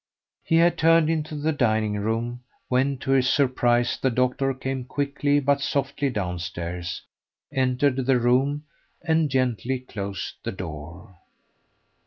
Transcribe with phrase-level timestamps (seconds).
[0.43, 5.39] He had turned into the dining room, when to his surprise the doctor came quickly
[5.39, 7.03] but softly downstairs,
[7.53, 8.63] entered the room,
[9.03, 11.17] and gently closed the door.